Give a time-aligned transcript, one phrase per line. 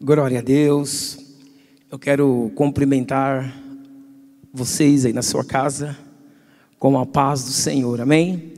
[0.00, 1.18] Glória a Deus.
[1.90, 3.52] Eu quero cumprimentar
[4.52, 5.98] vocês aí na sua casa
[6.78, 8.00] com a paz do Senhor.
[8.00, 8.52] Amém?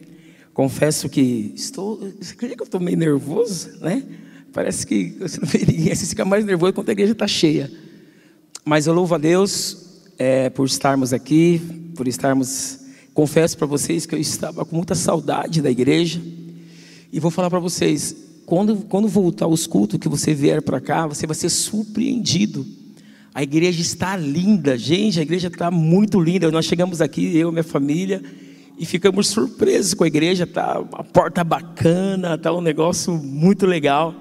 [0.52, 1.96] Confesso que estou.
[2.20, 4.04] Você acredita que eu estou meio nervoso, né?
[4.52, 7.72] Parece que você não vê ninguém, você fica mais nervoso quando a igreja está cheia.
[8.62, 11.58] Mas eu louvo a Deus é, por estarmos aqui,
[11.96, 12.80] por estarmos.
[13.14, 16.20] Confesso para vocês que eu estava com muita saudade da igreja.
[17.10, 18.14] E vou falar para vocês,
[18.50, 22.66] quando, quando voltar os cultos que você vier para cá, você vai ser surpreendido.
[23.32, 26.50] A igreja está linda, gente, a igreja está muito linda.
[26.50, 28.20] Nós chegamos aqui, eu e minha família,
[28.76, 30.48] e ficamos surpresos com a igreja.
[30.48, 34.16] Tá a porta bacana, tá um negócio muito legal.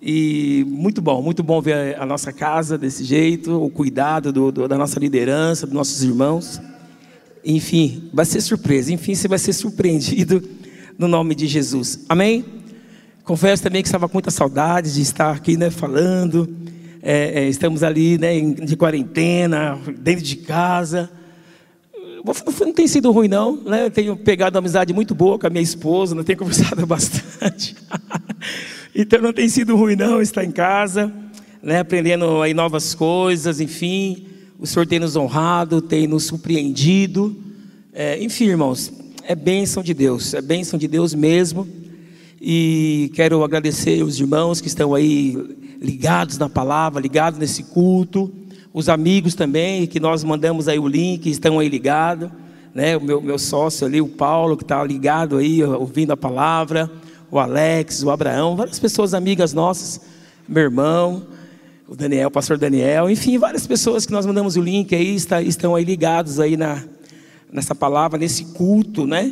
[0.00, 4.66] E muito bom, muito bom ver a nossa casa desse jeito, o cuidado do, do,
[4.66, 6.58] da nossa liderança, dos nossos irmãos.
[7.44, 8.90] Enfim, vai ser surpresa.
[8.90, 10.42] Enfim, você vai ser surpreendido
[10.98, 12.06] no nome de Jesus.
[12.08, 12.59] Amém?
[13.30, 16.52] Confesso também que estava com muita saudade de estar aqui, né, falando.
[17.00, 21.08] É, é, estamos ali, né, de quarentena, dentro de casa.
[22.58, 23.54] Não tem sido ruim, não.
[23.62, 23.84] Né?
[23.84, 27.76] Eu tenho pegado uma amizade muito boa com a minha esposa, não tenho conversado bastante.
[28.92, 31.12] então não tem sido ruim, não, estar em casa,
[31.62, 34.26] né, aprendendo aí novas coisas, enfim.
[34.58, 37.36] O Senhor tem nos honrado, tem nos surpreendido.
[37.92, 41.78] É, enfim, irmãos, é bênção de Deus, é bênção de Deus mesmo.
[42.42, 45.36] E quero agradecer os irmãos que estão aí
[45.78, 48.32] ligados na palavra, ligados nesse culto.
[48.72, 52.30] Os amigos também, que nós mandamos aí o link, estão aí ligados.
[52.74, 52.96] Né?
[52.96, 56.90] O meu, meu sócio ali, o Paulo, que está ligado aí, ouvindo a palavra.
[57.30, 60.00] O Alex, o Abraão, várias pessoas amigas nossas.
[60.48, 61.26] Meu irmão,
[61.86, 63.10] o Daniel, o pastor Daniel.
[63.10, 66.82] Enfim, várias pessoas que nós mandamos o link aí, está, estão aí ligados aí na,
[67.52, 69.30] nessa palavra, nesse culto, né?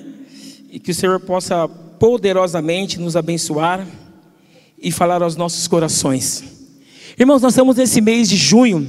[0.71, 3.87] E que o Senhor possa poderosamente nos abençoar
[4.81, 6.45] e falar aos nossos corações.
[7.19, 8.87] Irmãos, nós estamos nesse mês de junho,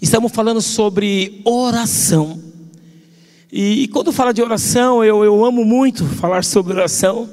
[0.00, 2.42] estamos falando sobre oração.
[3.50, 7.28] E, e quando fala de oração, eu, eu amo muito falar sobre oração,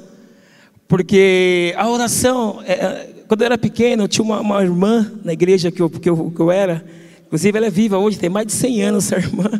[0.88, 5.70] porque a oração, é, quando eu era pequeno, eu tinha uma, uma irmã na igreja
[5.70, 6.84] que eu, que, eu, que eu era,
[7.26, 9.50] inclusive ela é viva hoje, tem mais de 100 anos essa irmã.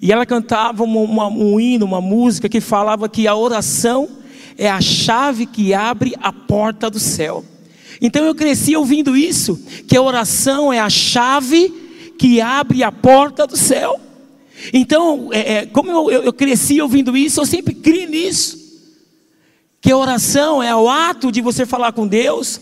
[0.00, 4.08] E ela cantava uma, uma, um hino, uma música que falava que a oração
[4.56, 7.44] é a chave que abre a porta do céu.
[8.00, 11.72] Então eu cresci ouvindo isso, que a oração é a chave
[12.18, 14.00] que abre a porta do céu.
[14.72, 18.64] Então, é, é, como eu, eu, eu cresci ouvindo isso, eu sempre criei nisso.
[19.80, 22.60] Que a oração é o ato de você falar com Deus.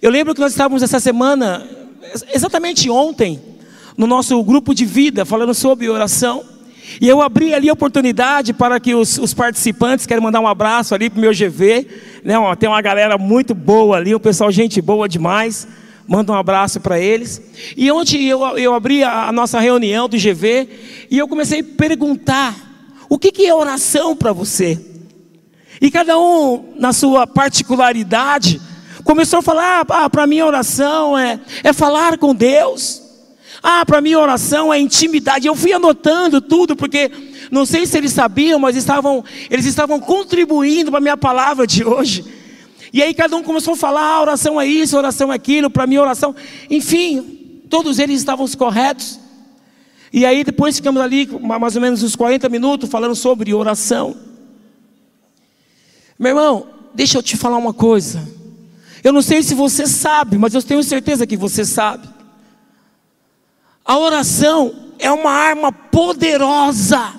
[0.00, 1.68] Eu lembro que nós estávamos essa semana,
[2.32, 3.40] exatamente ontem,
[3.96, 6.44] no nosso grupo de vida, falando sobre oração.
[7.00, 10.94] E eu abri ali a oportunidade para que os, os participantes, quero mandar um abraço
[10.94, 11.86] ali para o meu GV,
[12.24, 15.66] né, tem uma galera muito boa ali, o pessoal, gente boa demais.
[16.06, 17.40] Manda um abraço para eles.
[17.76, 20.66] E ontem eu, eu abri a, a, nossa reunião do GV
[21.10, 22.54] e eu comecei a perguntar:
[23.10, 24.80] o que, que é oração para você?
[25.82, 28.58] E cada um, na sua particularidade,
[29.04, 33.07] começou a falar: ah, para mim, oração é, é falar com Deus.
[33.62, 35.46] Ah, para mim oração é intimidade.
[35.46, 37.10] Eu fui anotando tudo porque
[37.50, 41.84] não sei se eles sabiam, mas estavam, eles estavam contribuindo para a minha palavra de
[41.84, 42.24] hoje.
[42.92, 45.86] E aí cada um começou a falar: ah, oração é isso, oração é aquilo, para
[45.86, 46.34] mim oração.
[46.70, 49.18] Enfim, todos eles estavam corretos.
[50.12, 54.16] E aí depois ficamos ali mais ou menos uns 40 minutos falando sobre oração.
[56.18, 58.26] Meu irmão, deixa eu te falar uma coisa.
[59.04, 62.08] Eu não sei se você sabe, mas eu tenho certeza que você sabe.
[63.88, 67.14] A oração é uma arma poderosa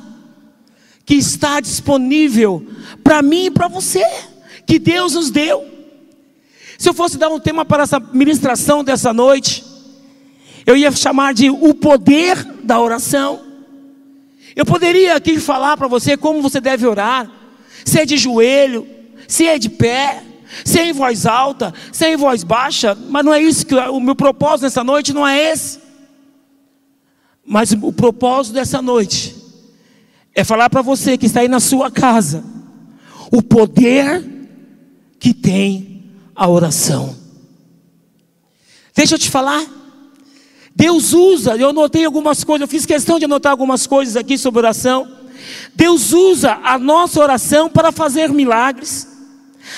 [1.03, 2.63] que está disponível
[3.03, 4.05] para mim e para você,
[4.67, 5.65] que Deus nos deu.
[6.77, 9.65] Se eu fosse dar um tema para essa ministração dessa noite,
[10.63, 13.41] eu ia chamar de o poder da oração.
[14.55, 17.31] Eu poderia aqui falar para você como você deve orar,
[17.83, 18.87] se é de joelho,
[19.27, 20.21] se é de pé,
[20.63, 23.73] se é em voz alta, se é em voz baixa, mas não é isso que
[23.73, 25.88] o meu propósito nessa noite não é esse.
[27.49, 29.35] Mas o propósito dessa noite
[30.35, 32.43] é falar para você que está aí na sua casa
[33.31, 34.23] o poder
[35.19, 37.15] que tem a oração.
[38.95, 39.65] Deixa eu te falar.
[40.75, 44.59] Deus usa, eu anotei algumas coisas, eu fiz questão de anotar algumas coisas aqui sobre
[44.59, 45.11] oração.
[45.75, 49.07] Deus usa a nossa oração para fazer milagres.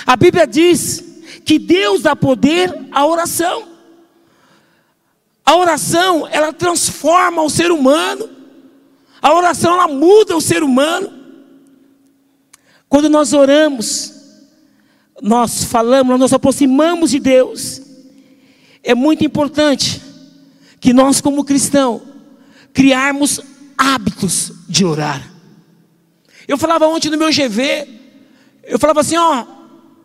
[0.06, 1.02] A Bíblia diz
[1.46, 3.71] que Deus dá poder à oração.
[5.46, 8.30] A oração, ela transforma o ser humano.
[9.22, 11.12] A oração, ela muda o ser humano.
[12.88, 14.14] Quando nós oramos,
[15.22, 17.82] nós falamos, nós nos aproximamos de Deus.
[18.84, 20.02] é muito importante
[20.80, 22.02] que nós, como cristãos,
[22.74, 23.40] criarmos
[23.78, 25.32] hábitos de orar.
[26.48, 27.88] Eu falava ontem no meu GV,
[28.64, 29.46] eu falava assim: ó,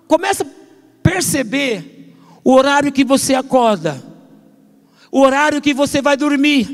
[0.07, 0.47] começa a
[1.03, 4.03] perceber o horário que você acorda,
[5.17, 6.67] o horário que você vai dormir,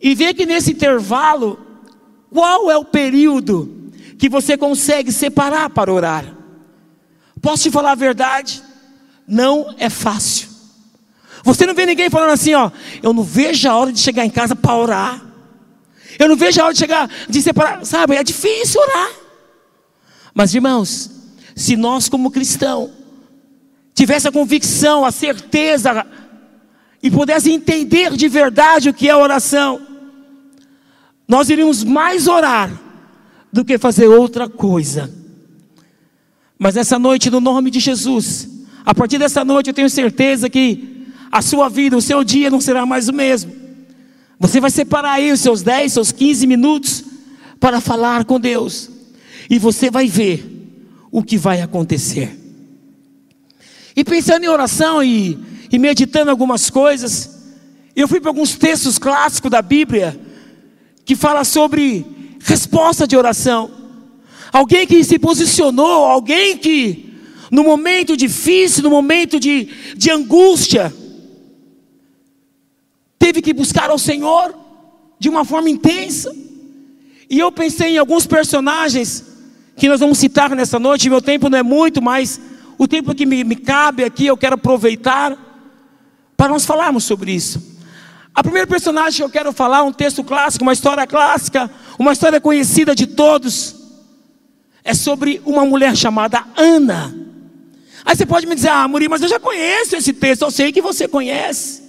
[0.00, 1.58] e ver que nesse intervalo,
[2.30, 6.24] qual é o período que você consegue separar para orar.
[7.40, 8.62] Posso te falar a verdade?
[9.26, 10.48] Não é fácil.
[11.42, 12.70] Você não vê ninguém falando assim, ó,
[13.02, 15.26] eu não vejo a hora de chegar em casa para orar.
[16.20, 18.14] Eu não vejo a hora de chegar, de separar, sabe?
[18.14, 19.10] É difícil orar.
[20.32, 21.10] Mas irmãos,
[21.56, 22.92] se nós como cristão
[23.92, 26.06] tivesse a convicção, a certeza
[27.02, 29.80] e pudesse entender de verdade o que é oração,
[31.26, 32.70] nós iríamos mais orar
[33.52, 35.12] do que fazer outra coisa.
[36.58, 38.48] Mas nessa noite, no nome de Jesus,
[38.84, 42.60] a partir dessa noite eu tenho certeza que a sua vida, o seu dia não
[42.60, 43.52] será mais o mesmo.
[44.38, 47.04] Você vai separar aí os seus 10, seus 15 minutos
[47.58, 48.90] para falar com Deus.
[49.48, 50.44] E você vai ver
[51.10, 52.38] o que vai acontecer.
[53.94, 55.38] E pensando em oração e,
[55.72, 57.30] e meditando algumas coisas,
[57.96, 60.20] eu fui para alguns textos clássicos da Bíblia
[61.02, 62.04] que fala sobre
[62.40, 63.70] resposta de oração.
[64.52, 67.10] Alguém que se posicionou, alguém que
[67.50, 70.92] no momento difícil, no momento de, de angústia,
[73.18, 74.54] teve que buscar ao Senhor
[75.18, 76.36] de uma forma intensa.
[77.30, 79.24] E eu pensei em alguns personagens
[79.74, 81.08] que nós vamos citar nessa noite.
[81.08, 82.38] Meu tempo não é muito, mas
[82.76, 85.51] o tempo que me, me cabe aqui eu quero aproveitar
[86.42, 87.62] para nós falarmos sobre isso.
[88.34, 92.40] A primeira personagem que eu quero falar, um texto clássico, uma história clássica, uma história
[92.40, 93.76] conhecida de todos,
[94.82, 97.14] é sobre uma mulher chamada Ana.
[98.04, 100.72] Aí você pode me dizer, ah, Muri, mas eu já conheço esse texto, eu sei
[100.72, 101.80] que você conhece.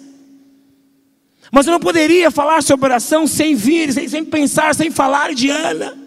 [1.51, 5.49] Mas eu não poderia falar sobre oração sem vir, sem, sem pensar, sem falar de
[5.49, 5.97] Ana.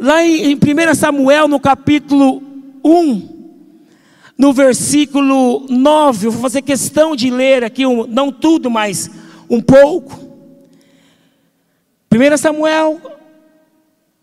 [0.00, 2.40] Lá em, em 1 Samuel, no capítulo
[2.84, 3.31] 1,
[4.42, 9.08] no versículo 9, eu vou fazer questão de ler aqui, um, não tudo, mas
[9.48, 10.18] um pouco.
[12.12, 13.00] 1 Samuel,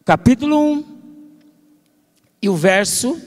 [0.04, 0.84] capítulo 1,
[2.42, 3.18] e o verso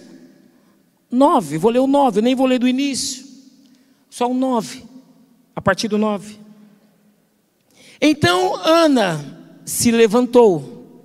[1.10, 1.56] 9.
[1.56, 3.24] Vou ler o 9, eu nem vou ler do início,
[4.10, 4.84] só o 9,
[5.56, 6.38] a partir do 9.
[8.02, 11.00] Então Ana se levantou.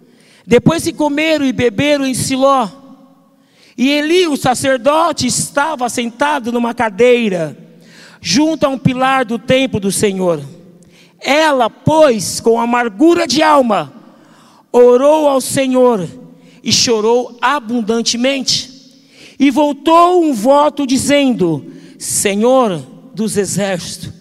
[0.46, 2.87] Depois que comeram e beberam em Siló,
[3.78, 7.56] e Eli, o sacerdote, estava sentado numa cadeira,
[8.20, 10.42] junto a um pilar do templo do Senhor.
[11.20, 13.94] Ela, pois, com amargura de alma,
[14.72, 16.08] orou ao Senhor
[16.64, 18.76] e chorou abundantemente.
[19.40, 22.84] E voltou um voto dizendo: Senhor
[23.14, 24.12] dos exércitos,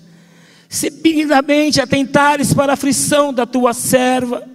[0.69, 4.47] se benignamente atentares para a aflição da tua serva,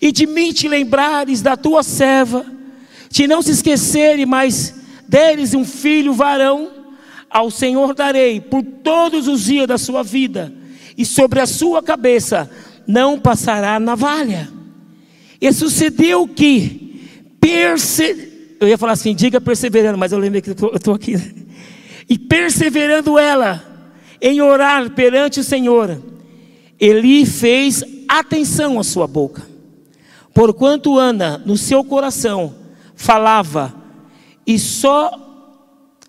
[0.00, 2.46] e de mim te lembrares da tua serva,
[3.12, 4.74] te não se esqueceres, mas
[5.06, 6.70] deres um filho varão,
[7.28, 10.52] ao Senhor darei por todos os dias da sua vida,
[10.96, 12.50] e sobre a sua cabeça
[12.86, 14.48] não passará navalha.
[15.38, 18.56] E sucedeu que, perse...
[18.58, 21.14] eu ia falar assim, diga perseverando, mas eu lembrei que eu estou aqui.
[22.08, 23.62] E perseverando ela,
[24.20, 26.00] em orar perante o Senhor,
[26.80, 29.42] Eli fez atenção à sua boca.
[30.32, 32.61] Porquanto Ana, no seu coração,
[33.02, 33.74] falava,
[34.46, 35.10] e só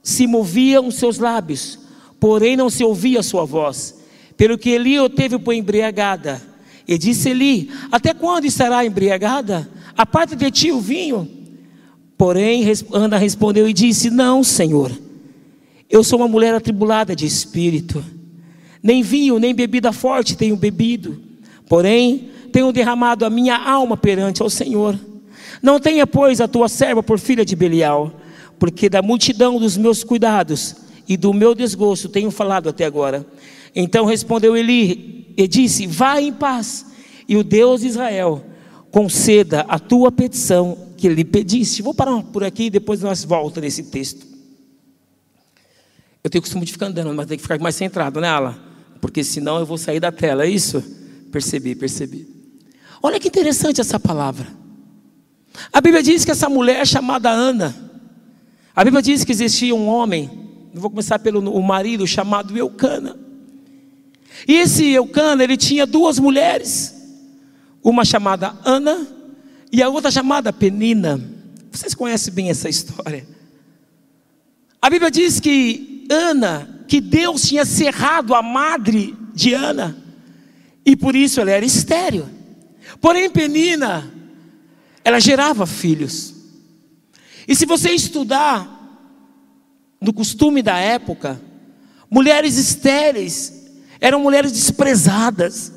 [0.02, 1.80] se moviam os seus lábios,
[2.20, 4.02] porém não se ouvia a sua voz.
[4.38, 6.42] Pelo que Eli teve por embriagada.
[6.88, 9.70] E disse Eli: Até quando estará embriagada?
[9.96, 11.30] A parte de ti o vinho?
[12.18, 14.92] Porém, Ana respondeu e disse: Não, Senhor
[15.94, 18.04] eu sou uma mulher atribulada de espírito.
[18.82, 21.22] Nem vinho, nem bebida forte tenho bebido.
[21.70, 25.00] Porém, tenho derramado a minha alma perante ao Senhor.
[25.62, 28.12] Não tenha, pois, a tua serva por filha de Belial,
[28.60, 30.76] porque da multidão dos meus cuidados
[31.08, 33.26] e do meu desgosto tenho falado até agora.
[33.76, 36.86] Então respondeu Eli e disse: Vá em paz,
[37.28, 38.44] e o Deus de Israel
[38.92, 41.82] conceda a tua petição que lhe pediste.
[41.82, 44.26] Vou parar por aqui, depois nós voltamos nesse texto.
[46.24, 48.58] Eu tenho o costume de ficar andando, mas tem que ficar mais centrado, né, Ala?
[49.02, 50.82] Porque senão eu vou sair da tela, é isso?
[51.32, 52.26] Percebi, percebi.
[53.02, 54.48] Olha que interessante essa palavra.
[55.72, 57.76] A Bíblia diz que essa mulher é chamada Ana.
[58.76, 60.30] A Bíblia diz que existia um homem,
[60.74, 63.18] vou começar pelo o marido, chamado Eucana.
[64.48, 66.96] E esse Eucana, ele tinha duas mulheres,
[67.84, 69.08] uma chamada Ana
[69.72, 71.22] e a outra chamada Penina.
[71.72, 73.28] Vocês conhecem bem essa história.
[74.82, 79.98] A Bíblia diz que Ana que Deus tinha cerrado a madre de Ana,
[80.86, 82.26] e por isso ela era estéril.
[83.02, 84.13] Porém, Penina,
[85.04, 86.34] ela gerava filhos.
[87.48, 88.70] E se você estudar
[90.00, 91.42] no costume da época,
[92.10, 93.64] mulheres estéreis
[94.00, 95.72] eram mulheres desprezadas,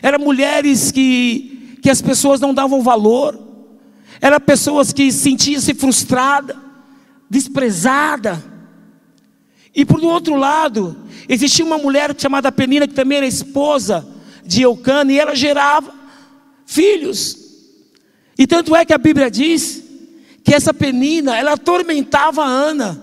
[0.00, 3.36] eram mulheres que, que as pessoas não davam valor,
[4.20, 6.56] eram pessoas que sentiam-se frustradas,
[7.28, 8.38] desprezadas.
[9.74, 10.96] E por outro lado,
[11.28, 14.06] existia uma mulher chamada Penina, que também era esposa
[14.46, 15.92] de Eucana, e ela gerava
[16.64, 17.41] filhos.
[18.42, 19.84] E tanto é que a Bíblia diz
[20.42, 23.00] que essa Penina, ela atormentava Ana.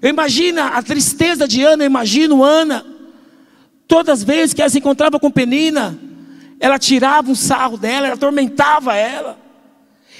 [0.00, 2.86] Eu imagino a tristeza de Ana, eu imagino Ana,
[3.88, 5.98] todas as vezes que ela se encontrava com Penina,
[6.60, 9.36] ela tirava um sarro dela, ela atormentava ela.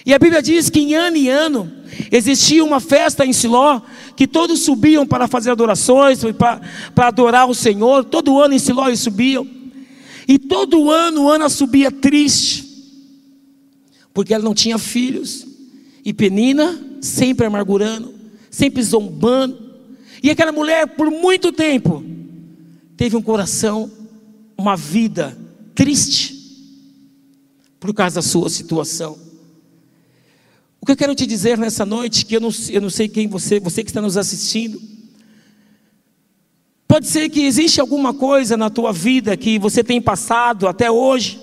[0.04, 1.72] E a Bíblia diz que em ano e ano
[2.10, 3.80] existia uma festa em Siló,
[4.16, 6.60] que todos subiam para fazer adorações, para,
[6.92, 8.02] para adorar o Senhor.
[8.04, 9.46] Todo ano em Siló eles subiam.
[10.26, 12.65] E todo ano Ana subia triste,
[14.16, 15.46] porque ela não tinha filhos.
[16.02, 18.14] E Penina sempre amargurando,
[18.50, 19.58] sempre zombando.
[20.22, 22.02] E aquela mulher, por muito tempo,
[22.96, 23.90] teve um coração,
[24.56, 25.36] uma vida
[25.74, 26.34] triste,
[27.78, 29.18] por causa da sua situação.
[30.80, 33.28] O que eu quero te dizer nessa noite, que eu não, eu não sei quem
[33.28, 34.80] você, você que está nos assistindo,
[36.88, 41.38] pode ser que existe alguma coisa na tua vida que você tem passado até hoje,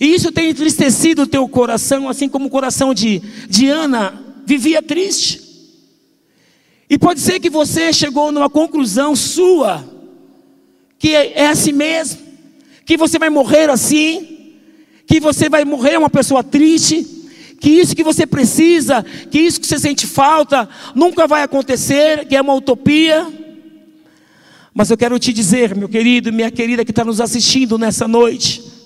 [0.00, 4.80] e isso tem entristecido o teu coração, assim como o coração de, de Ana vivia
[4.80, 5.42] triste.
[6.88, 9.84] E pode ser que você chegou numa conclusão sua,
[10.98, 12.20] que é, assim mesmo,
[12.86, 14.54] que você vai morrer assim,
[15.06, 17.04] que você vai morrer uma pessoa triste,
[17.60, 22.36] que isso que você precisa, que isso que você sente falta, nunca vai acontecer, que
[22.36, 23.26] é uma utopia.
[24.72, 28.77] Mas eu quero te dizer, meu querido, minha querida que está nos assistindo nessa noite,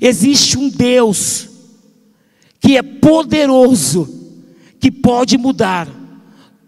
[0.00, 1.48] existe um Deus
[2.60, 4.08] que é poderoso,
[4.80, 5.88] que pode mudar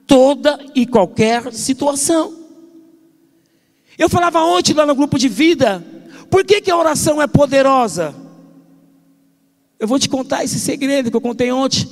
[0.06, 2.34] toda e qualquer situação.
[3.98, 5.84] Eu falava ontem lá no grupo de vida,
[6.30, 8.14] por que, que a oração é poderosa?
[9.78, 11.88] Eu vou te contar esse segredo que eu contei ontem.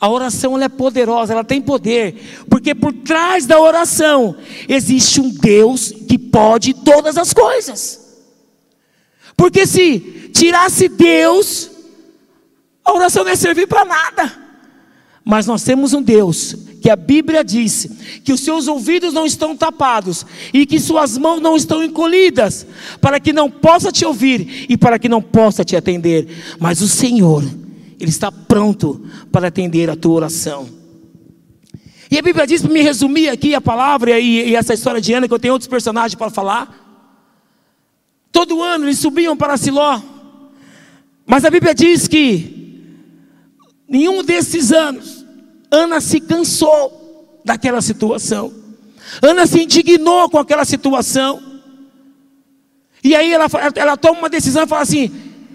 [0.00, 4.36] A oração é poderosa, ela tem poder, porque por trás da oração
[4.68, 8.03] existe um Deus que pode todas as coisas.
[9.36, 11.70] Porque se tirasse Deus,
[12.84, 14.44] a oração não ia servir para nada.
[15.24, 17.88] Mas nós temos um Deus que a Bíblia diz
[18.22, 22.66] que os seus ouvidos não estão tapados e que suas mãos não estão encolhidas,
[23.00, 26.28] para que não possa te ouvir e para que não possa te atender.
[26.60, 27.42] Mas o Senhor,
[27.98, 30.68] Ele está pronto para atender a tua oração.
[32.10, 35.14] E a Bíblia diz, para me resumir aqui a palavra e, e essa história de
[35.14, 36.83] Ana, que eu tenho outros personagens para falar.
[38.34, 40.02] Todo ano eles subiam para Siló,
[41.24, 42.90] mas a Bíblia diz que
[43.88, 45.24] nenhum desses anos,
[45.70, 48.52] Ana se cansou daquela situação.
[49.22, 51.40] Ana se indignou com aquela situação.
[53.04, 55.12] E aí ela, ela toma uma decisão e fala assim: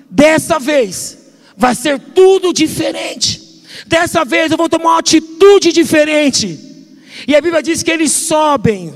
[0.09, 1.17] dessa vez
[1.57, 3.62] vai ser tudo diferente.
[3.88, 6.57] Dessa vez eu vou tomar uma atitude diferente.
[7.27, 8.93] E a Bíblia diz que eles sobem.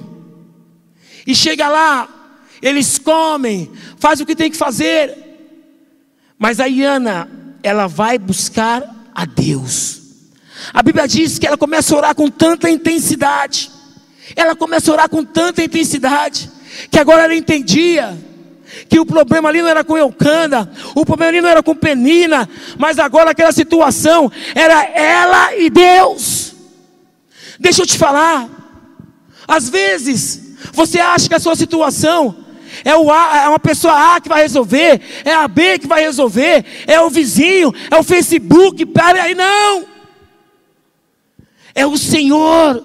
[1.28, 2.13] E chega lá,
[2.64, 5.14] eles comem, faz o que tem que fazer.
[6.40, 7.30] Mas aí Ana,
[7.62, 10.02] ela vai buscar a Deus.
[10.74, 13.70] A Bíblia diz que ela começa a orar com tanta intensidade.
[14.34, 16.50] Ela começa a orar com tanta intensidade.
[16.90, 18.18] Que agora ela entendia
[18.88, 22.50] que o problema ali não era com Eucana, o problema ali não era com Penina,
[22.78, 26.56] mas agora aquela situação era ela e Deus.
[27.60, 28.50] Deixa eu te falar,
[29.48, 32.43] às vezes você acha que a sua situação
[32.84, 36.02] é, o a, é uma pessoa A que vai resolver, é a B que vai
[36.02, 39.86] resolver, é o vizinho, é o Facebook, para aí não.
[41.76, 42.84] É o Senhor.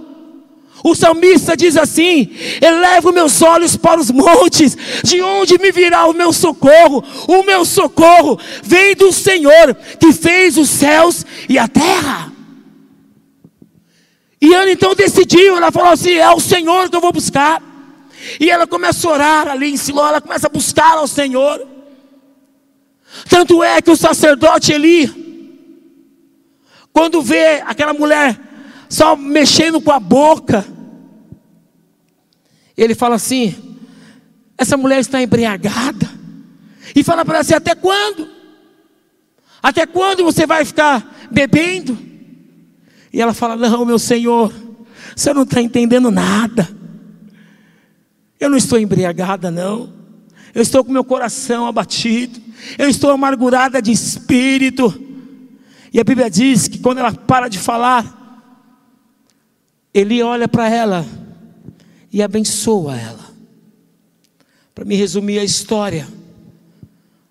[0.83, 2.30] O salmista diz assim:
[2.61, 7.04] Elevo meus olhos para os montes, de onde me virá o meu socorro?
[7.26, 12.33] O meu socorro vem do Senhor, que fez os céus e a terra.
[14.40, 17.68] E Ana então decidiu, ela falou assim: É o Senhor que eu vou buscar.
[18.41, 21.67] E ela começa a orar ali em Siló, ela começa a buscar ao Senhor.
[23.29, 25.59] Tanto é que o sacerdote Eli,
[26.93, 28.39] quando vê aquela mulher
[28.89, 30.65] só mexendo com a boca,
[32.77, 33.55] ele fala assim:
[34.57, 36.09] essa mulher está embriagada.
[36.95, 38.29] E fala para ela assim: até quando?
[39.63, 41.99] Até quando você vai ficar bebendo?
[43.13, 44.53] E ela fala: não, meu senhor,
[45.15, 46.78] você não está entendendo nada.
[48.38, 49.92] Eu não estou embriagada, não.
[50.54, 52.40] Eu estou com meu coração abatido.
[52.78, 54.92] Eu estou amargurada de espírito.
[55.92, 58.14] E a Bíblia diz que quando ela para de falar,
[59.92, 61.07] ele olha para ela
[62.12, 63.28] e abençoa ela.
[64.75, 66.07] Para me resumir a história,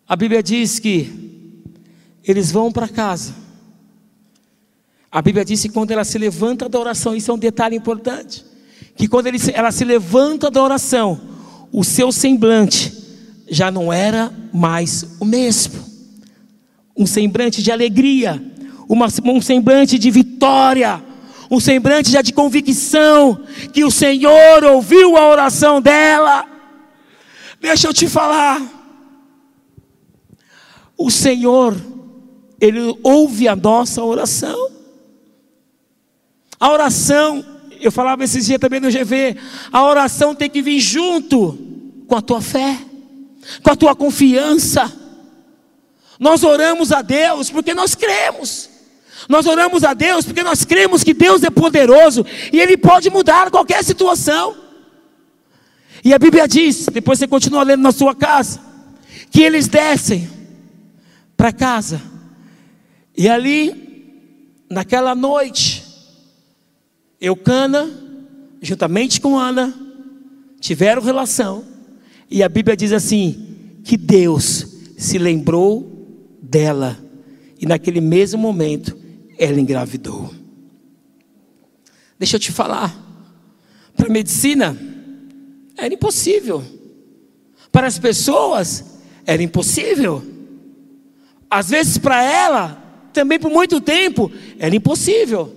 [0.07, 1.63] a Bíblia diz que
[2.23, 3.33] eles vão para casa.
[5.09, 8.45] A Bíblia diz que quando ela se levanta da oração, isso é um detalhe importante,
[8.97, 11.21] que quando ele, ela se levanta da oração,
[11.71, 12.91] o seu semblante
[13.47, 15.85] já não era mais o mesmo.
[16.95, 18.43] Um semblante de alegria,
[18.89, 21.03] uma, um semblante de vitória,
[21.49, 23.39] um semblante já de convicção
[23.71, 26.45] que o Senhor ouviu a oração dela.
[27.61, 28.61] Deixa eu te falar.
[30.97, 31.75] O Senhor,
[32.59, 34.71] Ele ouve a nossa oração.
[36.59, 37.45] A oração,
[37.81, 39.37] eu falava esses dias também no GV,
[39.71, 41.57] a oração tem que vir junto
[42.07, 42.77] com a tua fé,
[43.61, 44.91] com a tua confiança.
[46.19, 48.69] Nós oramos a Deus porque nós cremos.
[49.27, 53.51] Nós oramos a Deus porque nós cremos que Deus é poderoso e Ele pode mudar
[53.51, 54.55] qualquer situação.
[56.03, 58.61] E a Bíblia diz, depois você continua lendo na sua casa,
[59.31, 60.29] que eles descem
[61.35, 62.01] para casa,
[63.15, 65.76] e ali, naquela noite,
[67.19, 67.89] Eucana,
[68.61, 69.73] juntamente com Ana,
[70.59, 71.65] tiveram relação,
[72.29, 76.97] e a Bíblia diz assim: que Deus se lembrou dela,
[77.59, 78.97] e naquele mesmo momento,
[79.37, 80.33] ela engravidou.
[82.19, 82.95] Deixa eu te falar,
[83.95, 84.77] para a medicina
[85.75, 86.63] era impossível,
[87.71, 88.83] para as pessoas
[89.25, 90.23] era impossível,
[91.49, 95.55] às vezes para ela, também por muito tempo, era impossível.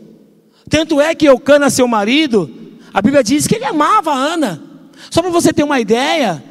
[0.71, 2.49] Tanto é que Eucana, seu marido,
[2.95, 4.63] a Bíblia diz que ele amava a Ana.
[5.11, 6.43] Só para você ter uma ideia,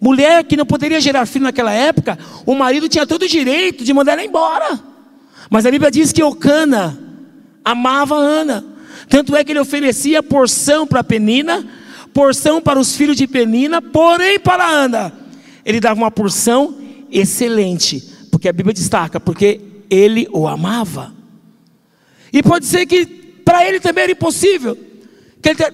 [0.00, 3.92] mulher que não poderia gerar filho naquela época, o marido tinha todo o direito de
[3.92, 4.80] mandar ela embora.
[5.50, 6.98] Mas a Bíblia diz que Ocana
[7.62, 8.64] amava Ana.
[9.10, 11.68] Tanto é que ele oferecia porção para Penina,
[12.14, 15.12] porção para os filhos de Penina, porém para Ana,
[15.66, 16.76] ele dava uma porção
[17.10, 21.12] excelente, porque a Bíblia destaca, porque ele o amava.
[22.32, 23.19] E pode ser que
[23.50, 24.78] para ele também era impossível.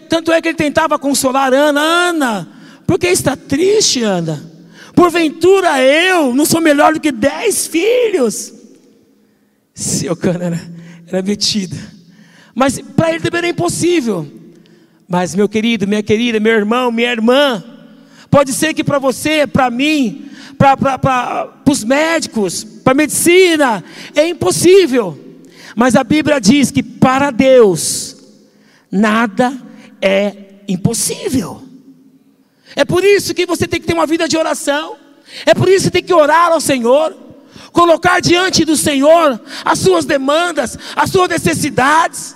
[0.09, 2.49] Tanto é que ele tentava consolar Ana, Ana,
[2.87, 4.51] porque está triste, Ana?
[4.95, 8.51] Porventura eu não sou melhor do que dez filhos.
[9.75, 10.61] Seu cana era,
[11.07, 11.77] era metida.
[12.55, 14.27] Mas para ele também era impossível.
[15.07, 17.63] Mas, meu querido, minha querida, meu irmão, minha irmã,
[18.31, 23.85] pode ser que para você, para mim, para os médicos, para a medicina,
[24.15, 25.26] é impossível.
[25.77, 28.17] Mas a Bíblia diz que para Deus,
[28.91, 29.53] nada
[30.01, 31.63] é impossível.
[32.75, 34.97] É por isso que você tem que ter uma vida de oração.
[35.45, 37.15] É por isso que tem que orar ao Senhor
[37.73, 42.35] colocar diante do Senhor as suas demandas, as suas necessidades.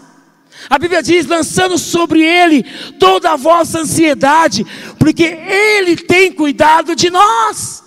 [0.68, 2.62] A Bíblia diz: lançando sobre Ele
[2.98, 4.66] toda a vossa ansiedade,
[4.98, 7.83] porque Ele tem cuidado de nós.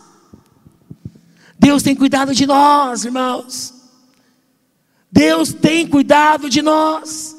[1.59, 3.72] Deus tem cuidado de nós, irmãos.
[5.23, 7.33] Deus tem cuidado de nós.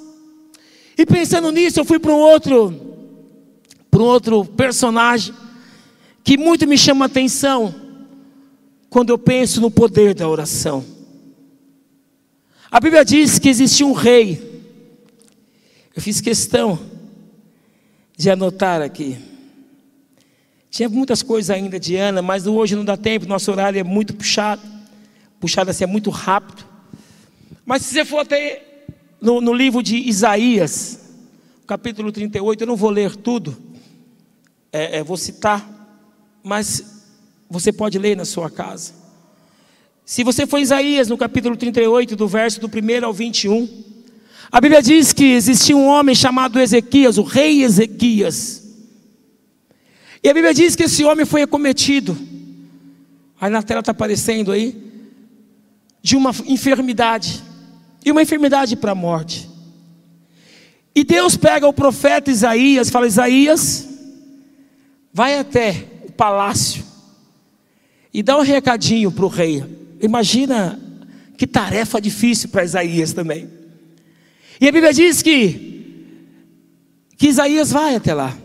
[0.97, 2.73] E pensando nisso, eu fui para um outro,
[3.91, 5.35] para um outro personagem
[6.23, 7.75] que muito me chama a atenção
[8.89, 10.83] quando eu penso no poder da oração.
[12.71, 14.63] A Bíblia diz que existia um rei.
[15.95, 16.79] Eu fiz questão
[18.17, 19.19] de anotar aqui.
[20.71, 24.15] Tinha muitas coisas ainda de Ana, mas hoje não dá tempo, nosso horário é muito
[24.15, 24.63] puxado.
[25.39, 26.74] Puxado assim, é muito rápido.
[27.67, 28.87] Mas se você for até
[29.21, 31.01] no, no livro de Isaías,
[31.67, 33.57] capítulo 38, eu não vou ler tudo,
[34.71, 35.67] é, é, vou citar,
[36.43, 37.07] mas
[37.49, 38.93] você pode ler na sua casa.
[40.05, 43.67] Se você for Isaías, no capítulo 38, do verso do 1 ao 21,
[44.53, 48.63] a Bíblia diz que existia um homem chamado Ezequias, o rei Ezequias.
[50.23, 52.17] E a Bíblia diz que esse homem foi acometido,
[53.41, 54.77] aí na tela está aparecendo aí,
[56.03, 57.43] de uma enfermidade,
[58.05, 59.49] e uma enfermidade para a morte.
[60.95, 63.89] E Deus pega o profeta Isaías, fala: Isaías,
[65.13, 66.85] vai até o palácio,
[68.13, 69.65] e dá um recadinho para o rei.
[70.01, 70.81] Imagina
[71.37, 73.49] que tarefa difícil para Isaías também.
[74.61, 76.29] E a Bíblia diz que,
[77.17, 78.37] que Isaías vai até lá.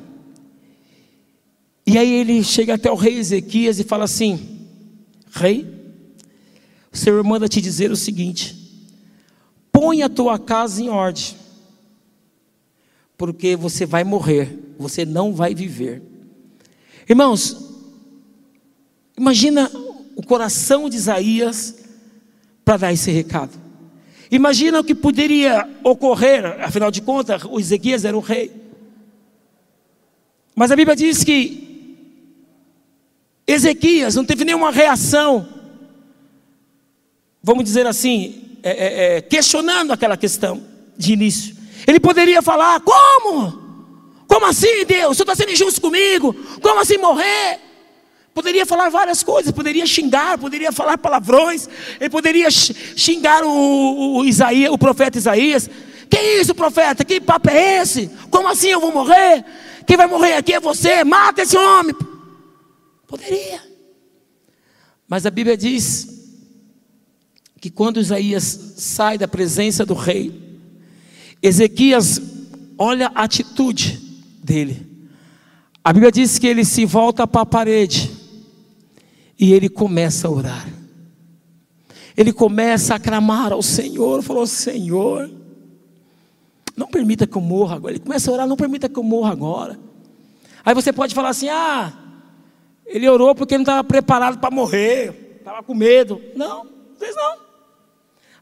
[1.86, 4.67] E aí ele chega até o rei Ezequias e fala assim:
[5.32, 5.67] Rei,
[6.91, 8.59] o Senhor manda te dizer o seguinte:
[9.80, 11.38] põe a tua casa em ordem,
[13.18, 16.02] porque você vai morrer, você não vai viver.
[17.08, 17.56] Irmãos,
[19.18, 19.72] imagina
[20.18, 21.76] o coração de Isaías
[22.65, 23.58] para dar esse recado.
[24.30, 28.52] Imagina o que poderia ocorrer, afinal de contas, o Ezequias era o rei.
[30.54, 31.96] Mas a Bíblia diz que
[33.48, 35.48] Ezequias não teve nenhuma reação,
[37.42, 40.62] vamos dizer assim, é, é, é, questionando aquela questão
[40.98, 41.56] de início.
[41.88, 43.69] Ele poderia falar: como?
[44.28, 45.17] Como assim, Deus?
[45.17, 46.34] Você está sendo injusto comigo?
[46.62, 47.60] Como assim morrer?
[48.34, 51.67] Poderia falar várias coisas, poderia xingar, poderia falar palavrões,
[52.00, 55.69] ele poderia xingar o, o, Isaías, o profeta Isaías.
[56.10, 57.04] Que isso, profeta?
[57.04, 58.10] Que papo é esse?
[58.30, 59.43] Como assim eu vou morrer?
[59.86, 61.95] Quem vai morrer aqui é você, mata esse homem.
[63.08, 63.62] Poderia.
[65.08, 66.19] Mas a Bíblia diz
[67.60, 70.50] que quando Isaías sai da presença do rei,
[71.41, 72.22] Ezequias
[72.78, 74.00] olha a atitude
[74.43, 74.88] dele.
[75.84, 78.12] A Bíblia diz que ele se volta para a parede
[79.38, 80.69] e ele começa a orar.
[82.15, 85.30] Ele começa a clamar ao Senhor, falou: Senhor,
[86.76, 87.93] não permita que eu morra agora.
[87.93, 89.80] Ele começa a orar, não permita que eu morra agora.
[90.65, 91.93] Aí você pode falar assim: ah,
[92.86, 96.22] ele orou porque não estava preparado para morrer, estava com medo.
[96.36, 96.67] Não,
[97.00, 97.49] vezes não.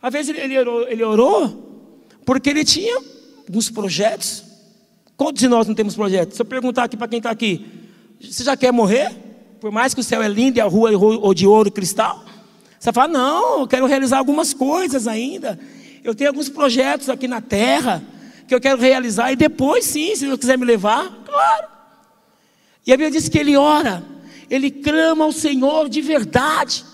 [0.02, 1.94] Às vezes ele, ele, orou, ele orou
[2.26, 3.02] porque ele tinha
[3.48, 4.44] alguns projetos.
[5.16, 6.36] Quantos de nós não temos projetos?
[6.36, 7.66] Se eu perguntar aqui para quem está aqui,
[8.22, 9.12] você já quer morrer?
[9.60, 12.24] Por mais que o céu é lindo e a rua é de ouro e cristal.
[12.80, 15.60] Você fala, não, eu quero realizar algumas coisas ainda.
[16.04, 18.04] Eu tenho alguns projetos aqui na terra
[18.48, 19.32] que eu quero realizar.
[19.32, 21.68] E depois, sim, se Deus quiser me levar, claro.
[22.86, 24.04] E a Bíblia diz que ele ora,
[24.50, 26.86] ele clama ao Senhor de verdade.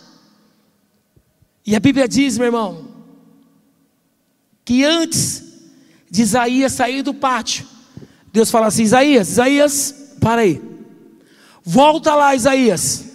[1.66, 2.93] E a Bíblia diz, meu irmão,
[4.66, 5.44] que antes
[6.10, 7.66] de Isaías sair do pátio,
[8.32, 10.62] Deus fala assim: Isaías, Isaías, para aí.
[11.64, 13.06] Volta lá, Isaías,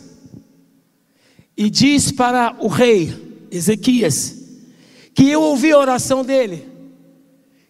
[1.56, 4.36] e diz para o rei Ezequias
[5.14, 6.68] que eu ouvi a oração dele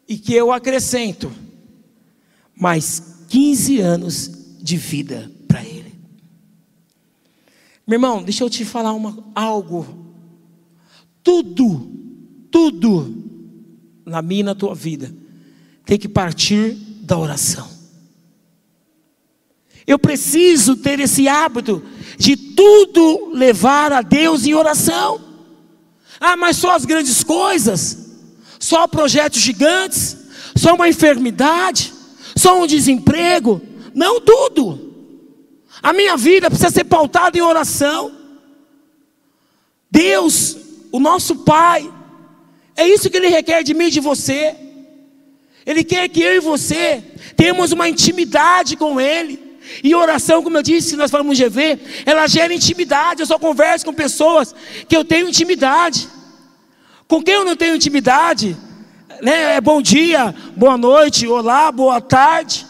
[0.07, 1.33] e que eu acrescento
[2.55, 5.95] mais 15 anos de vida para ele.
[7.87, 9.87] Meu irmão, deixa eu te falar uma, algo.
[11.23, 11.91] Tudo,
[12.51, 13.28] tudo
[14.09, 15.13] na minha e na tua vida
[15.89, 17.67] tem que partir da oração.
[19.87, 21.83] Eu preciso ter esse hábito
[22.19, 25.19] de tudo levar a Deus em oração.
[26.21, 28.19] Ah, mas só as grandes coisas,
[28.61, 30.15] só projetos gigantes,
[30.55, 31.95] só uma enfermidade,
[32.37, 33.63] só um desemprego.
[33.95, 34.95] Não tudo.
[35.83, 38.13] A minha vida precisa ser pautada em oração.
[39.91, 40.55] Deus,
[40.93, 41.91] o nosso Pai,
[42.79, 44.55] é isso que Ele requer de mim e de você.
[45.67, 47.03] Ele quer que eu e você
[47.37, 49.59] tenhamos uma intimidade com Ele.
[49.83, 53.21] E oração, como eu disse, nós falamos GV, ela gera intimidade.
[53.21, 54.55] Eu só converso com pessoas
[54.89, 56.09] que eu tenho intimidade.
[57.09, 58.57] Com quem eu não tenho intimidade,
[59.21, 59.57] né?
[59.57, 62.65] É bom dia, boa noite, olá, boa tarde.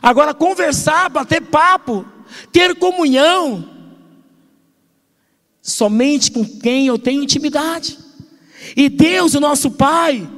[0.00, 2.06] Agora, conversar, bater papo,
[2.52, 3.68] ter comunhão,
[5.60, 8.01] somente com quem eu tenho intimidade.
[8.76, 10.28] E Deus, o nosso Pai,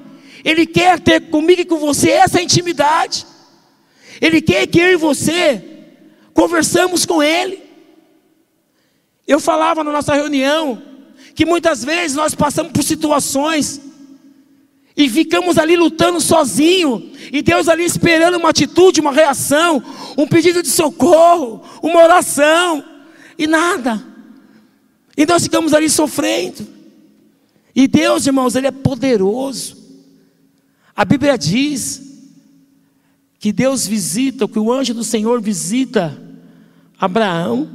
[0.45, 3.27] Ele quer ter comigo e com você essa intimidade.
[4.21, 5.63] Ele quer que eu e você
[6.33, 7.63] conversamos com Ele.
[9.27, 10.83] Eu falava na nossa reunião
[11.35, 13.81] que muitas vezes nós passamos por situações
[14.97, 19.83] e ficamos ali lutando sozinho, e Deus ali esperando uma atitude, uma reação,
[20.17, 22.85] um pedido de socorro, uma oração,
[23.37, 24.01] e nada.
[25.17, 26.74] E nós ficamos ali sofrendo.
[27.75, 29.77] E Deus, irmãos, Ele é poderoso.
[30.95, 32.03] A Bíblia diz
[33.39, 36.17] que Deus visita, que o anjo do Senhor visita
[36.99, 37.69] Abraão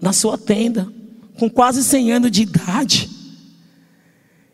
[0.00, 0.92] na sua tenda,
[1.38, 3.10] com quase 100 anos de idade.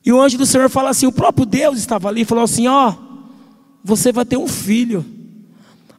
[0.04, 2.94] E o anjo do Senhor fala assim: o próprio Deus estava ali falou assim: Ó,
[3.82, 5.04] você vai ter um filho.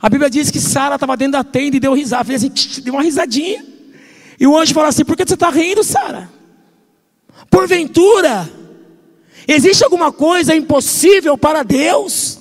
[0.01, 2.93] A Bíblia diz que Sara estava dentro da tenda e deu risada, fez assim, deu
[2.93, 3.65] uma risadinha.
[4.39, 6.29] E o anjo fala assim: por que você está rindo, Sara?
[7.49, 8.49] Porventura,
[9.47, 12.39] existe alguma coisa impossível para Deus?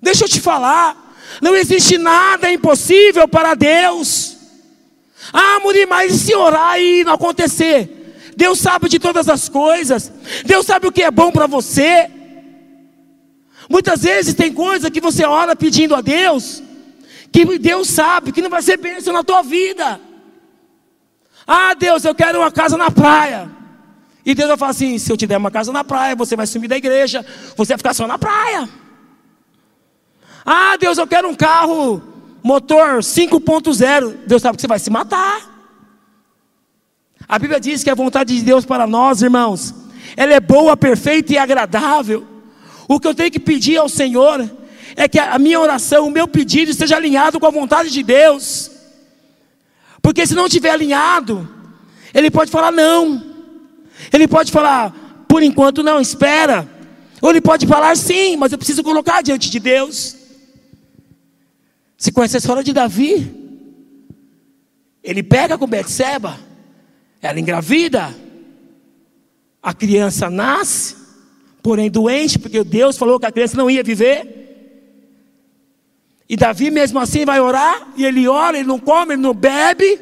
[0.00, 4.36] Deixa eu te falar, não existe nada impossível para Deus.
[5.32, 7.92] Ah, Muri, mas e se orar e não acontecer?
[8.36, 10.12] Deus sabe de todas as coisas.
[10.44, 12.10] Deus sabe o que é bom para você.
[13.68, 16.62] Muitas vezes tem coisa que você ora pedindo a Deus,
[17.32, 20.00] que Deus sabe que não vai ser bênção na tua vida.
[21.46, 23.55] Ah, Deus, eu quero uma casa na praia.
[24.26, 26.48] E Deus vai falar assim: se eu te der uma casa na praia, você vai
[26.48, 27.24] sumir da igreja,
[27.56, 28.68] você vai ficar só na praia.
[30.44, 32.02] Ah, Deus, eu quero um carro
[32.42, 35.54] motor 5.0, Deus sabe que você vai se matar.
[37.28, 39.74] A Bíblia diz que a vontade de Deus para nós, irmãos,
[40.16, 42.26] ela é boa, perfeita e agradável.
[42.88, 44.48] O que eu tenho que pedir ao Senhor
[44.96, 48.70] é que a minha oração, o meu pedido esteja alinhado com a vontade de Deus.
[50.00, 51.48] Porque se não estiver alinhado,
[52.14, 53.35] ele pode falar não.
[54.12, 56.68] Ele pode falar, por enquanto não, espera.
[57.20, 60.16] Ou ele pode falar sim, mas eu preciso colocar diante de Deus.
[61.96, 63.32] Se conhece a história de Davi,
[65.02, 66.38] ele pega com Betseba,
[67.22, 68.14] ela engravida,
[69.62, 70.96] a criança nasce,
[71.62, 74.34] porém doente, porque Deus falou que a criança não ia viver.
[76.28, 80.00] E Davi mesmo assim vai orar, e ele ora, ele não come, ele não bebe,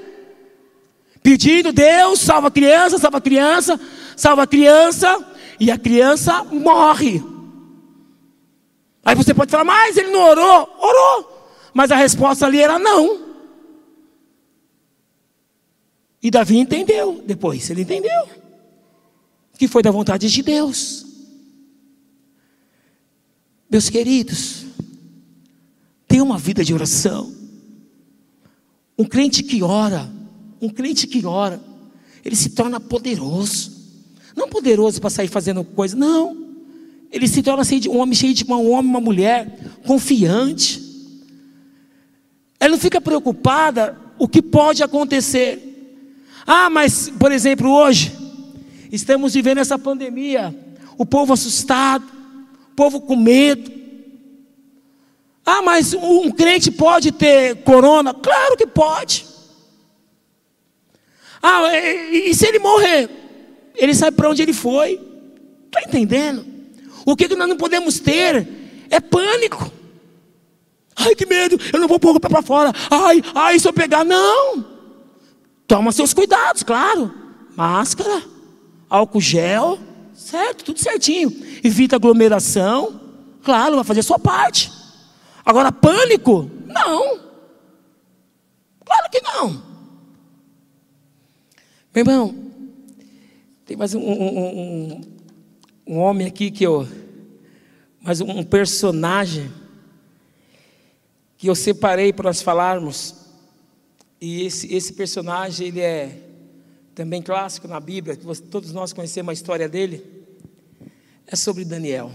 [1.24, 3.80] pedindo, Deus, salva a criança, salva a criança,
[4.14, 5.26] salva a criança,
[5.58, 7.24] e a criança morre.
[9.02, 11.48] Aí você pode falar, mas ele não orou, orou.
[11.72, 13.24] Mas a resposta ali era não.
[16.22, 18.28] E Davi entendeu depois, ele entendeu
[19.58, 21.06] que foi da vontade de Deus.
[23.70, 24.66] Meus queridos,
[26.06, 27.34] tenha uma vida de oração.
[28.98, 30.10] Um crente que ora,
[30.64, 31.60] um crente que ora,
[32.24, 33.72] ele se torna poderoso.
[34.34, 36.44] Não poderoso para sair fazendo coisa, não.
[37.12, 40.82] Ele se torna um homem cheio de um homem, uma mulher confiante.
[42.58, 45.70] Ela não fica preocupada o que pode acontecer.
[46.46, 48.12] Ah, mas, por exemplo, hoje,
[48.90, 50.54] estamos vivendo essa pandemia,
[50.96, 52.04] o povo assustado,
[52.72, 53.70] o povo com medo.
[55.44, 58.14] Ah, mas um crente pode ter corona?
[58.14, 59.33] Claro que pode.
[61.46, 63.10] Ah, e, e se ele morrer?
[63.76, 64.98] Ele sabe para onde ele foi.
[65.66, 66.42] Está entendendo?
[67.04, 68.48] O que, que nós não podemos ter
[68.88, 69.70] é pânico.
[70.96, 72.72] Ai, que medo, eu não vou pôr o pé para fora.
[72.90, 74.64] Ai, ai, se eu pegar, não.
[75.66, 77.12] Toma seus cuidados, claro.
[77.54, 78.22] Máscara,
[78.88, 79.78] álcool gel,
[80.14, 81.30] certo, tudo certinho.
[81.62, 82.98] Evita aglomeração,
[83.42, 84.72] claro, vai fazer sua parte.
[85.44, 86.50] Agora, pânico?
[86.66, 87.18] Não.
[88.82, 89.73] Claro que não.
[91.94, 92.34] Meu irmão,
[93.64, 95.00] tem mais um, um, um,
[95.86, 96.88] um homem aqui que eu.
[98.00, 99.48] Mais um personagem
[101.38, 103.14] que eu separei para nós falarmos.
[104.20, 106.18] E esse, esse personagem, ele é
[106.96, 110.04] também clássico na Bíblia, que todos nós conhecemos a história dele.
[111.28, 112.10] É sobre Daniel.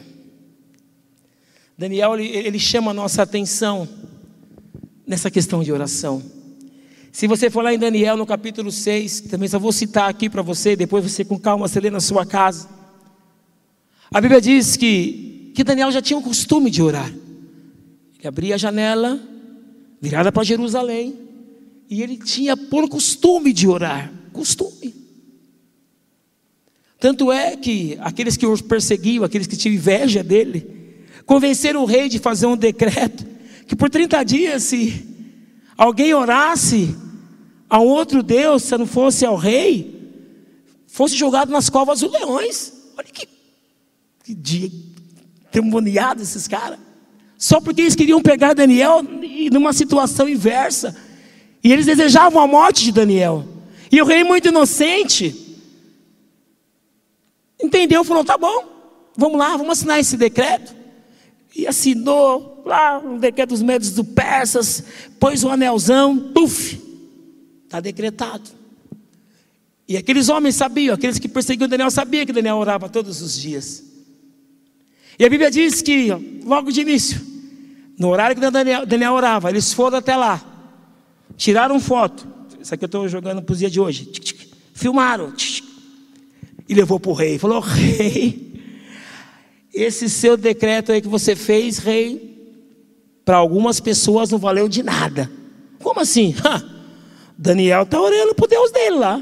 [1.78, 3.88] Daniel, ele, ele chama a nossa atenção
[5.08, 6.22] nessa questão de oração.
[7.12, 10.41] Se você for lá em Daniel, no capítulo 6, também só vou citar aqui para
[10.41, 12.69] você, depois você com calma, você lê na sua casa.
[14.12, 17.10] A Bíblia diz que, que Daniel já tinha o costume de orar.
[17.10, 19.19] Ele abria a janela,
[20.00, 21.15] virada para Jerusalém,
[21.89, 24.12] e ele tinha por costume de orar.
[24.32, 24.93] Costume.
[27.00, 30.67] Tanto é que aqueles que o perseguiam, aqueles que tinham inveja dele,
[31.26, 33.26] convenceram o rei de fazer um decreto
[33.65, 35.09] que por 30 dias, se
[35.80, 36.94] alguém orasse
[37.70, 39.98] a um outro Deus, se não fosse ao rei,
[40.88, 42.74] fosse jogado nas covas dos leões.
[42.98, 43.26] Olha que,
[44.26, 44.70] que dia
[45.50, 46.78] demoniado esses caras.
[47.38, 49.02] Só porque eles queriam pegar Daniel
[49.54, 50.94] numa situação inversa.
[51.63, 53.46] E eles desejavam a morte de Daniel.
[53.89, 55.34] E o rei, muito inocente,
[57.62, 58.65] entendeu, falou: tá bom,
[59.15, 60.76] vamos lá, vamos assinar esse decreto.
[61.56, 64.84] E assinou lá o decreto dos médios do persas,
[65.19, 66.79] pôs o anelzão, puf,
[67.65, 68.49] está decretado.
[69.88, 73.84] E aqueles homens sabiam, aqueles que perseguiam Daniel sabiam que Daniel orava todos os dias.
[75.17, 76.10] E a Bíblia diz que,
[76.45, 77.19] logo de início,
[77.97, 80.41] no horário que Daniel, Daniel orava, eles foram até lá,
[81.36, 82.27] tiraram foto.
[82.62, 84.12] Isso aqui eu estou jogando para os dias de hoje.
[84.73, 85.34] Filmaram.
[86.67, 87.39] E levou para o rei.
[87.39, 88.62] Falou: Rei,
[89.73, 92.29] esse seu decreto aí que você fez, rei,
[93.30, 95.30] para algumas pessoas não valeu de nada.
[95.84, 96.34] Como assim?
[97.38, 99.22] Daniel está orando para o Deus dele lá.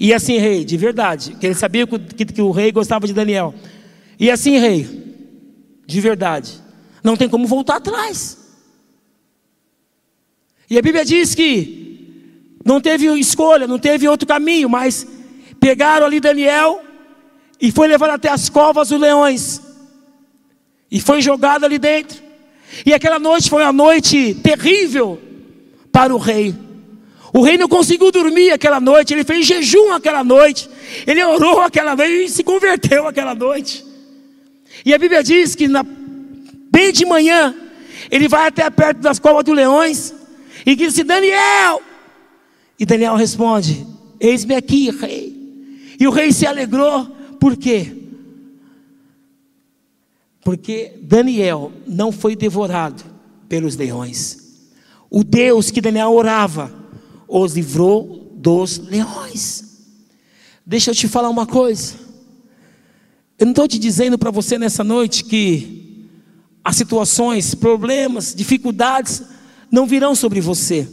[0.00, 3.54] E assim, rei, de verdade, que ele sabia que, que o rei gostava de Daniel.
[4.18, 4.88] E assim, rei,
[5.86, 6.60] de verdade,
[7.04, 8.36] não tem como voltar atrás.
[10.68, 15.06] E a Bíblia diz que não teve escolha, não teve outro caminho, mas
[15.60, 16.82] pegaram ali Daniel
[17.60, 19.62] e foi levado até as covas dos leões.
[20.90, 22.25] E foi jogado ali dentro.
[22.84, 25.20] E aquela noite foi uma noite terrível
[25.92, 26.54] para o rei.
[27.32, 30.68] O rei não conseguiu dormir aquela noite, ele fez jejum aquela noite,
[31.06, 33.84] ele orou aquela noite e se converteu aquela noite.
[34.84, 35.84] E a Bíblia diz que na,
[36.70, 37.54] bem de manhã
[38.10, 40.14] ele vai até perto das covas dos leões,
[40.64, 41.80] e disse: Daniel.
[42.78, 43.86] E Daniel responde:
[44.20, 45.34] Eis-me aqui, rei.
[45.98, 47.06] E o rei se alegrou,
[47.40, 47.95] por quê?
[50.46, 53.02] Porque Daniel não foi devorado
[53.48, 54.68] pelos leões.
[55.10, 56.72] O Deus que Daniel orava
[57.26, 59.64] os livrou dos leões.
[60.64, 61.94] Deixa eu te falar uma coisa.
[63.36, 66.08] Eu não estou te dizendo para você nessa noite que
[66.62, 69.24] as situações, problemas, dificuldades
[69.68, 70.88] não virão sobre você.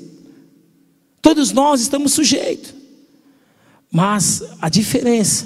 [1.21, 2.73] Todos nós estamos sujeitos.
[3.91, 5.45] Mas a diferença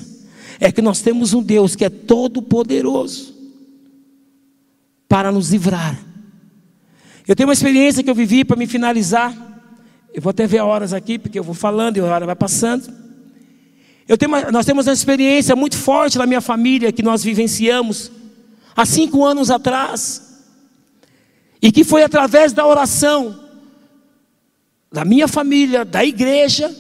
[0.62, 3.36] é que nós temos um Deus que é todo poderoso
[5.08, 5.98] para nos livrar.
[7.28, 9.36] Eu tenho uma experiência que eu vivi para me finalizar.
[10.14, 12.92] Eu vou até ver horas aqui, porque eu vou falando e a hora vai passando.
[14.18, 18.12] Tenho uma, nós temos uma experiência muito forte na minha família que nós vivenciamos
[18.76, 20.46] há cinco anos atrás.
[21.62, 23.48] E que foi através da oração
[24.92, 26.74] da minha família, da igreja,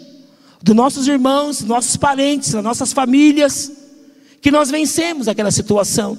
[0.63, 3.71] dos nossos irmãos, nossos parentes, das nossas famílias,
[4.41, 6.17] que nós vencemos aquela situação.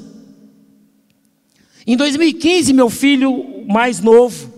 [1.88, 4.52] Em 2015, meu filho mais novo,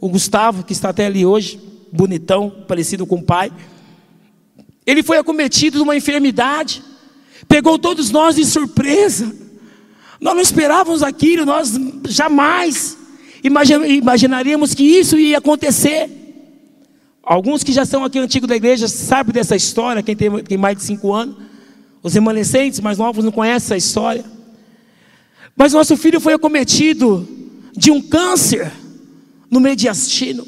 [0.00, 1.60] o Gustavo, que está até ali hoje,
[1.92, 3.52] bonitão, parecido com o pai,
[4.84, 6.82] ele foi acometido de uma enfermidade,
[7.46, 9.32] pegou todos nós de surpresa.
[10.20, 11.72] Nós não esperávamos aquilo, nós
[12.08, 12.98] jamais
[13.44, 16.10] imaginaríamos que isso ia acontecer.
[17.22, 20.82] Alguns que já são aqui antigos da igreja sabem dessa história, quem tem, mais de
[20.82, 21.36] cinco anos.
[22.02, 24.41] Os remanescentes mais novos não conhecem essa história.
[25.56, 27.28] Mas nosso filho foi acometido
[27.76, 28.72] de um câncer
[29.50, 30.46] no mediastino.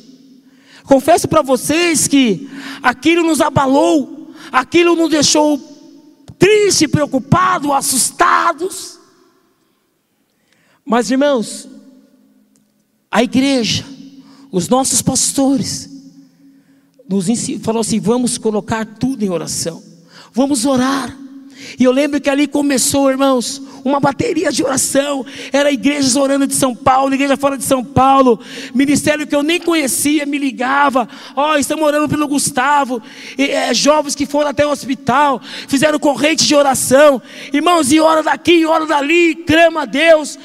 [0.84, 2.48] Confesso para vocês que
[2.82, 5.58] aquilo nos abalou, aquilo nos deixou
[6.38, 8.98] triste, preocupado, assustados.
[10.84, 11.68] Mas irmãos,
[13.10, 13.84] a igreja,
[14.52, 15.88] os nossos pastores,
[17.08, 17.26] nos
[17.62, 19.82] falou assim: vamos colocar tudo em oração,
[20.32, 21.23] vamos orar.
[21.78, 25.24] E eu lembro que ali começou, irmãos, uma bateria de oração.
[25.52, 28.40] Era igrejas orando de São Paulo, igreja fora de São Paulo,
[28.74, 31.08] ministério que eu nem conhecia me ligava.
[31.36, 33.02] Ó, oh, estamos orando pelo Gustavo.
[33.36, 37.20] E, é, jovens que foram até o hospital, fizeram corrente de oração.
[37.52, 40.38] Irmãos, e ora daqui, e ora dali, clama a Deus.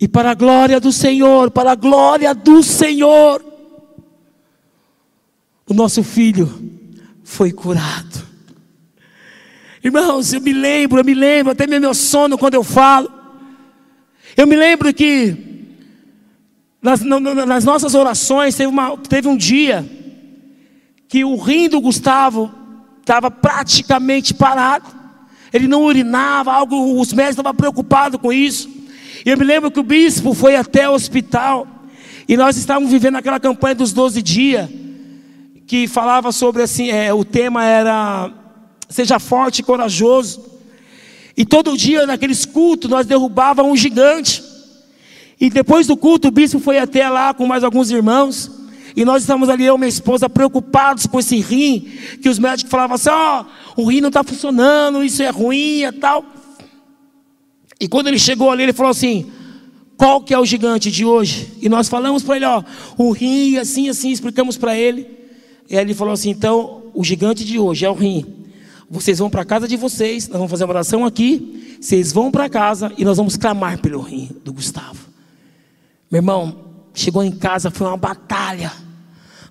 [0.00, 3.44] E para a glória do Senhor, para a glória do Senhor,
[5.68, 6.48] o nosso filho
[7.22, 8.29] foi curado.
[9.82, 13.10] Irmãos, eu me lembro, eu me lembro, até me emociono quando eu falo.
[14.36, 15.36] Eu me lembro que
[16.82, 19.88] nas, nas nossas orações teve, uma, teve um dia
[21.08, 22.52] que o rim do Gustavo
[23.00, 24.86] estava praticamente parado.
[25.52, 28.68] Ele não urinava, algo, os médicos estavam preocupados com isso.
[29.24, 31.66] E eu me lembro que o bispo foi até o hospital
[32.28, 34.68] e nós estávamos vivendo aquela campanha dos 12 dias
[35.66, 38.39] que falava sobre assim, é, o tema era
[38.90, 40.44] seja forte e corajoso.
[41.36, 44.42] E todo dia naqueles cultos nós derrubávamos um gigante.
[45.40, 48.50] E depois do culto o bispo foi até lá com mais alguns irmãos.
[48.94, 51.88] E nós estávamos ali, eu e minha esposa, preocupados com esse rim,
[52.20, 53.44] que os médicos falavam assim: ó,
[53.76, 56.24] oh, o rim não está funcionando, isso é ruim e tal.
[57.80, 59.30] E quando ele chegou ali, ele falou assim:
[59.96, 61.52] qual que é o gigante de hoje?
[61.62, 62.64] E nós falamos para ele: ó,
[62.98, 65.06] o rim, assim, assim, explicamos para ele.
[65.68, 68.39] E aí ele falou assim: então, o gigante de hoje é o rim.
[68.90, 71.78] Vocês vão para a casa de vocês, nós vamos fazer uma oração aqui.
[71.80, 74.98] Vocês vão para casa e nós vamos clamar pelo rim do Gustavo.
[76.10, 76.56] Meu irmão,
[76.92, 78.72] chegou em casa, foi uma batalha.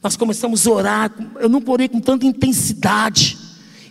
[0.03, 1.13] Nós começamos a orar.
[1.39, 3.37] Eu não orei com tanta intensidade.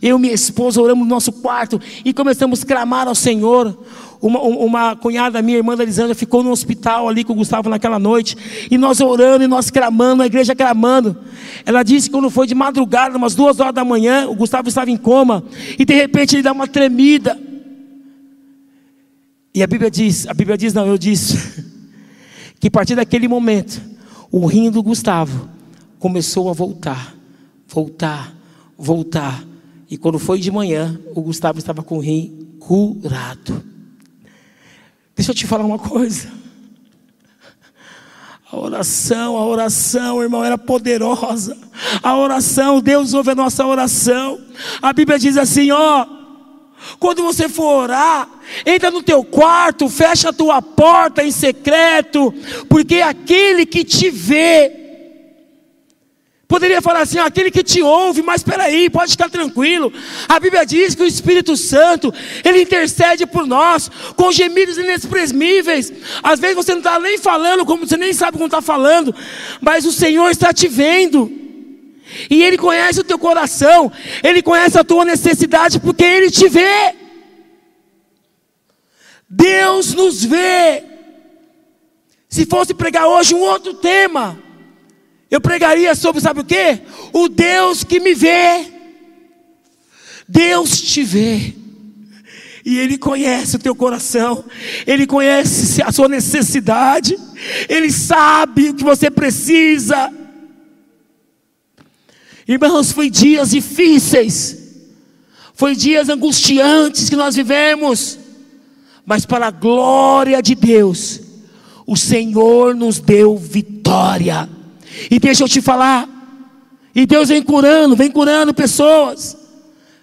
[0.02, 3.86] Eu e minha esposa oramos no nosso quarto e começamos a clamar ao Senhor.
[4.20, 7.98] Uma, uma cunhada minha, irmã da Elisângela, ficou no hospital ali com o Gustavo naquela
[7.98, 8.36] noite.
[8.70, 11.16] E nós orando e nós clamando, a igreja clamando.
[11.64, 14.90] Ela disse que quando foi de madrugada, umas duas horas da manhã, o Gustavo estava
[14.90, 15.44] em coma.
[15.78, 17.38] E de repente ele dá uma tremida.
[19.54, 21.64] E a Bíblia diz, a Bíblia diz, não, eu disse,
[22.58, 23.80] que a partir daquele momento,
[24.30, 25.48] o rim do Gustavo
[25.98, 27.14] começou a voltar,
[27.66, 28.34] voltar,
[28.76, 29.44] voltar.
[29.90, 33.67] E quando foi de manhã, o Gustavo estava com o rim curado.
[35.18, 36.30] Deixa eu te falar uma coisa.
[38.52, 41.58] A oração, a oração, irmão, era poderosa.
[42.00, 44.40] A oração, Deus ouve a nossa oração.
[44.80, 46.06] A Bíblia diz assim: ó,
[47.00, 48.28] quando você for orar,
[48.64, 52.32] entra no teu quarto, fecha a tua porta em secreto,
[52.68, 54.87] porque aquele que te vê
[56.48, 59.92] Poderia falar assim, aquele que te ouve, mas espera aí, pode ficar tranquilo.
[60.26, 65.92] A Bíblia diz que o Espírito Santo, ele intercede por nós com gemidos inexprimíveis.
[66.22, 69.14] Às vezes você não está nem falando, como você nem sabe como está falando,
[69.60, 71.30] mas o Senhor está te vendo.
[72.30, 73.92] E Ele conhece o teu coração,
[74.24, 76.94] Ele conhece a tua necessidade, porque Ele te vê.
[79.28, 80.82] Deus nos vê.
[82.26, 84.47] Se fosse pregar hoje um outro tema,
[85.30, 86.80] eu pregaria sobre, sabe o que?
[87.12, 88.66] O Deus que me vê.
[90.26, 91.54] Deus te vê.
[92.64, 94.44] E Ele conhece o teu coração,
[94.86, 97.16] Ele conhece a sua necessidade,
[97.68, 100.12] Ele sabe o que você precisa.
[102.46, 104.56] Irmãos, foi dias difíceis,
[105.54, 108.18] foi dias angustiantes que nós vivemos,
[109.04, 111.20] mas para a glória de Deus,
[111.86, 114.48] o Senhor nos deu vitória.
[115.10, 116.08] E deixa eu te falar.
[116.94, 119.36] E Deus vem curando, vem curando pessoas.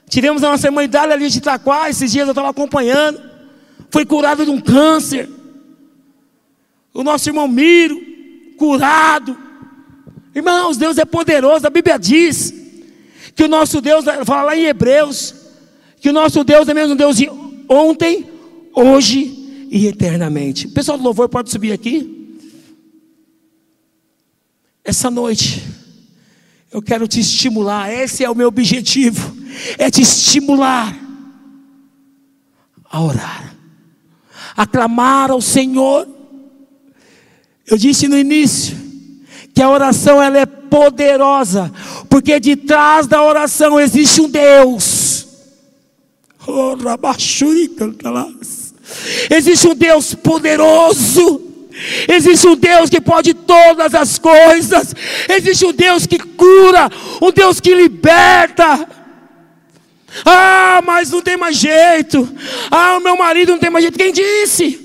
[0.07, 3.19] Tivemos a nossa irmã Idália ali de Itaquá, esses dias eu estava acompanhando.
[3.89, 5.29] Foi curado de um câncer.
[6.93, 7.99] O nosso irmão Miro,
[8.57, 9.37] curado.
[10.33, 11.67] Irmãos, Deus é poderoso.
[11.67, 12.53] A Bíblia diz
[13.35, 15.33] que o nosso Deus, fala lá em Hebreus,
[15.99, 17.29] que o nosso Deus é mesmo Deus de
[17.67, 18.25] ontem,
[18.73, 20.67] hoje e eternamente.
[20.67, 22.24] O pessoal do louvor pode subir aqui?
[24.85, 25.63] Essa noite,
[26.71, 29.35] eu quero te estimular, esse é o meu objetivo,
[29.79, 30.95] é te estimular
[32.87, 33.55] a orar,
[34.55, 36.07] a clamar ao Senhor.
[37.65, 38.77] Eu disse no início
[39.55, 41.73] que a oração ela é poderosa,
[42.07, 45.25] porque de trás da oração existe um Deus.
[46.45, 46.77] Oh,
[49.31, 51.44] existe um Deus poderoso
[52.07, 54.95] Existe um Deus que pode todas as coisas.
[55.29, 56.89] Existe um Deus que cura,
[57.21, 58.87] um Deus que liberta.
[60.25, 62.29] Ah, mas não tem mais jeito.
[62.71, 63.97] Ah, o meu marido não tem mais jeito.
[63.97, 64.79] Quem disse?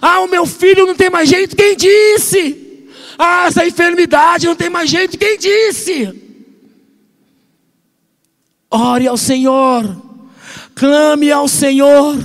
[0.00, 1.56] Ah, o meu filho não tem mais jeito.
[1.56, 2.86] Quem disse?
[3.18, 5.18] Ah, essa enfermidade não tem mais jeito.
[5.18, 6.12] Quem disse?
[8.70, 10.02] Ore ao Senhor.
[10.74, 12.16] Clame ao Senhor.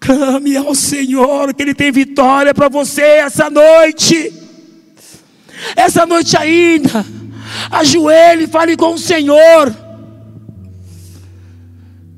[0.00, 4.32] Clame ao Senhor, que Ele tem vitória para você essa noite.
[5.76, 7.04] Essa noite ainda.
[7.70, 9.76] Ajoelhe fale com o Senhor.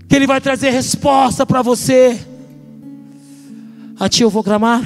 [0.08, 2.18] Que Ele vai trazer resposta para você.
[3.98, 4.82] A ti eu vou clamar.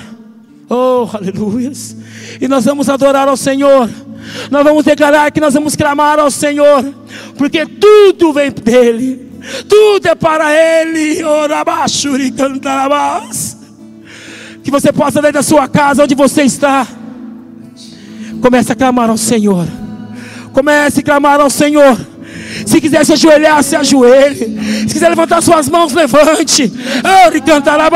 [0.69, 1.95] Oh, aleluias.
[2.41, 3.91] E nós vamos adorar ao Senhor.
[4.51, 6.83] Nós vamos declarar que nós vamos clamar ao Senhor.
[7.37, 9.26] Porque tudo vem dEle
[9.69, 11.23] tudo é para Ele.
[14.63, 16.87] Que você possa ver da sua casa, onde você está.
[18.41, 19.67] Comece a clamar ao Senhor.
[20.53, 21.99] Comece a clamar ao Senhor.
[22.65, 24.59] Se quiser se ajoelhar, se ajoelhe.
[24.89, 26.73] Se quiser levantar suas mãos, levante.
[27.05, 27.91] Oh, cantará